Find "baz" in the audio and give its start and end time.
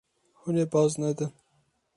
0.71-0.93